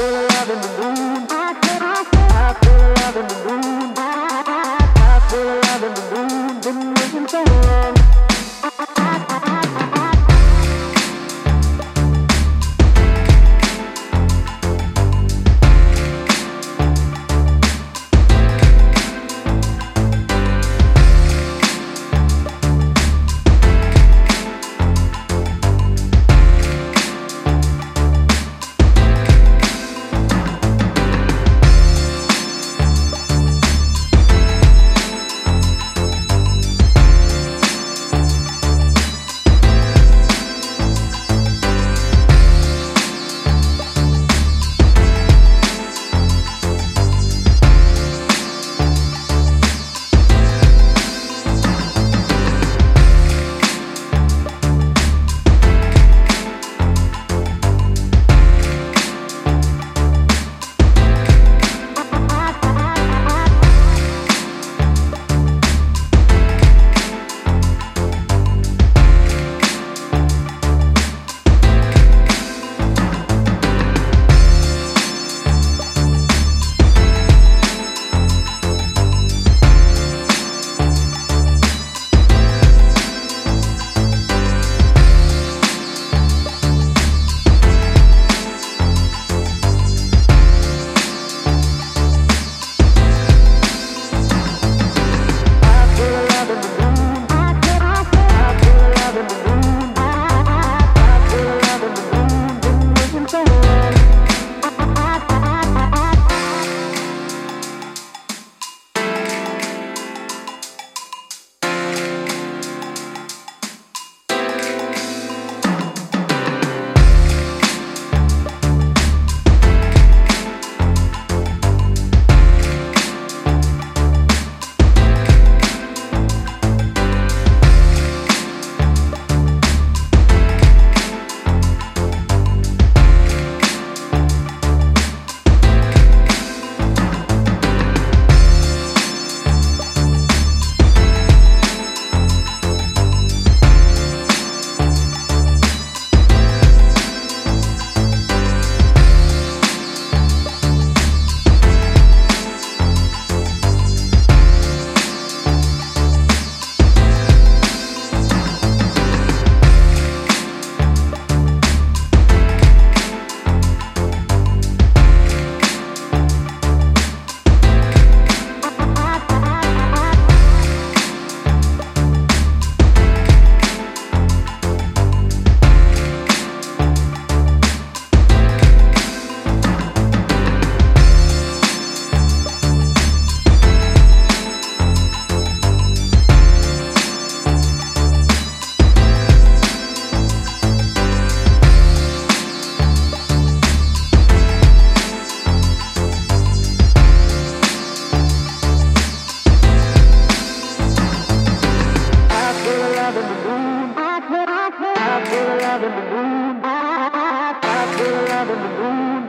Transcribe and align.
feel 0.00 0.12
love 0.12 0.50
in 0.50 0.60
the 0.62 0.68
moon. 0.80 1.26
I 1.30 2.54
feel 2.62 2.94
love 3.04 3.16
in 3.16 3.28
the 3.28 3.34
moon. 3.44 3.59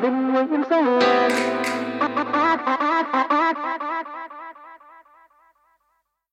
Been 0.01 0.34
waiting 0.34 0.66
so 0.67 0.81
long. 0.81 1.31